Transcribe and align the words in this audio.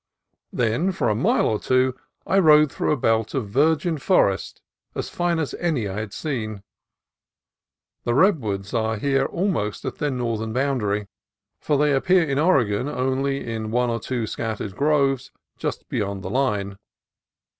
Then 0.51 0.91
for 0.91 1.09
a 1.09 1.13
mile 1.13 1.45
or 1.47 1.59
two 1.59 1.95
I 2.25 2.39
rode 2.39 2.71
through 2.71 2.91
a 2.91 2.97
belt 2.97 3.35
of 3.35 3.49
virgin 3.49 3.99
forest 3.99 4.59
as 4.95 5.09
fine 5.09 5.37
as 5.37 5.53
any 5.59 5.87
I 5.87 5.99
had 5.99 6.11
seen. 6.11 6.63
The 8.03 8.15
red 8.15 8.39
woods 8.39 8.73
are 8.73 8.97
here 8.97 9.25
almost 9.25 9.85
at 9.85 9.99
their 9.99 10.09
northern 10.09 10.53
boundary, 10.53 11.05
for 11.59 11.77
they 11.77 11.93
appear 11.93 12.23
in 12.23 12.39
Oregon 12.39 12.89
only 12.89 13.45
in 13.47 13.69
one 13.69 13.91
or 13.91 13.99
two 13.99 14.25
scat 14.25 14.57
tered 14.57 14.75
groves 14.75 15.29
just 15.59 15.87
beyond 15.87 16.23
the 16.23 16.31
line. 16.31 16.79